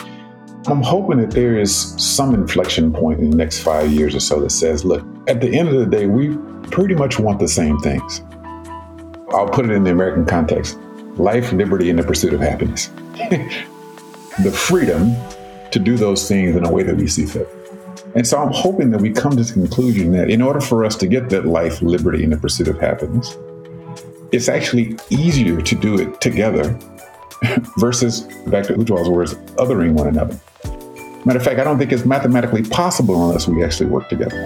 [0.67, 4.41] I'm hoping that there is some inflection point in the next five years or so
[4.41, 6.37] that says, look, at the end of the day, we
[6.71, 8.23] pretty much want the same things.
[9.31, 10.79] I'll put it in the American context
[11.17, 12.87] life, liberty, and the pursuit of happiness.
[14.43, 15.15] the freedom
[15.71, 17.49] to do those things in a way that we see fit.
[18.15, 20.97] And so I'm hoping that we come to the conclusion that in order for us
[20.97, 23.37] to get that life, liberty, and the pursuit of happiness,
[24.33, 26.79] it's actually easier to do it together
[27.79, 30.39] versus, back to Ujwal's words, othering one another.
[31.25, 34.37] Matter of fact, I don't think it's mathematically possible unless we actually work together.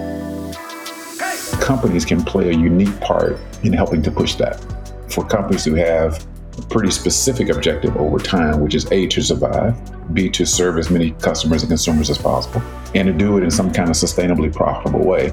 [1.59, 4.63] Companies can play a unique part in helping to push that.
[5.09, 6.25] For companies who have
[6.57, 9.75] a pretty specific objective over time, which is A, to survive,
[10.13, 12.61] B, to serve as many customers and consumers as possible,
[12.95, 15.31] and to do it in some kind of sustainably profitable way,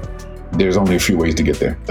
[0.58, 1.78] there's only a few ways to get there.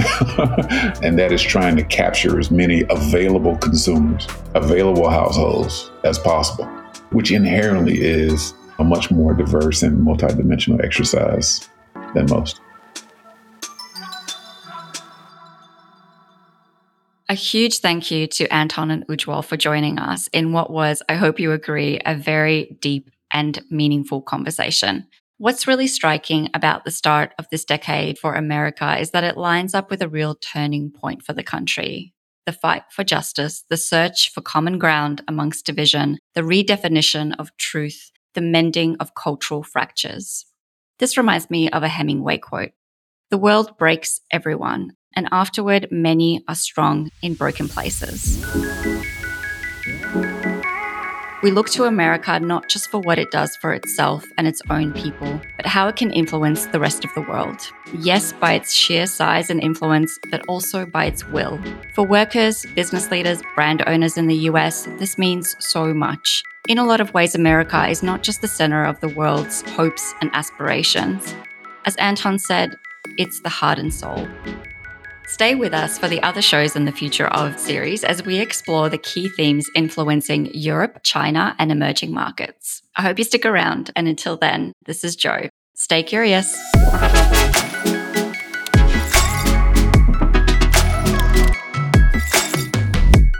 [1.03, 6.65] and that is trying to capture as many available consumers, available households as possible,
[7.11, 11.69] which inherently is a much more diverse and multidimensional exercise
[12.13, 12.59] than most.
[17.27, 21.15] A huge thank you to Anton and Ujwal for joining us in what was, I
[21.15, 25.07] hope you agree, a very deep and meaningful conversation.
[25.37, 29.73] What's really striking about the start of this decade for America is that it lines
[29.73, 32.13] up with a real turning point for the country.
[32.45, 38.11] The fight for justice, the search for common ground amongst division, the redefinition of truth,
[38.33, 40.45] the mending of cultural fractures.
[40.99, 42.71] This reminds me of a Hemingway quote
[43.29, 48.41] The world breaks everyone, and afterward, many are strong in broken places.
[51.45, 54.93] We look to America not just for what it does for itself and its own
[54.93, 57.61] people, but how it can influence the rest of the world.
[57.99, 61.59] Yes, by its sheer size and influence, but also by its will.
[61.93, 66.41] For workers, business leaders, brand owners in the US, this means so much.
[66.67, 70.15] In a lot of ways, America is not just the center of the world's hopes
[70.21, 71.35] and aspirations.
[71.85, 72.75] As Anton said,
[73.19, 74.27] it's the heart and soul.
[75.27, 78.89] Stay with us for the other shows in the Future of series as we explore
[78.89, 82.83] the key themes influencing Europe, China, and emerging markets.
[82.95, 83.91] I hope you stick around.
[83.95, 85.49] And until then, this is Jo.
[85.73, 86.55] Stay curious.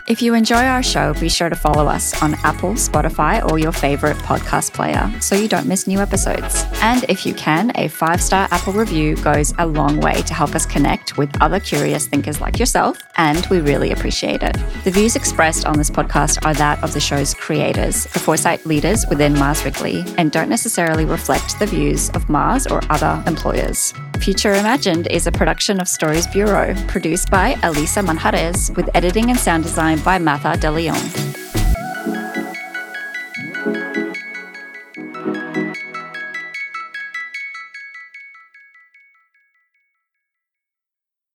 [0.08, 3.72] If you enjoy our show, be sure to follow us on Apple, Spotify, or your
[3.72, 6.64] favorite podcast player so you don't miss new episodes.
[6.76, 10.53] And if you can, a five star Apple review goes a long way to help
[10.53, 14.56] us connect with other curious thinkers like yourself, and we really appreciate it.
[14.84, 19.08] The views expressed on this podcast are that of the show's creators, the foresight leaders
[19.10, 23.91] within Mars Wrigley, and don't necessarily reflect the views of Mars or other employers.
[24.18, 29.39] Future Imagined is a production of Stories Bureau, produced by Elisa Manjares, with editing and
[29.39, 31.44] sound design by Martha De Leon.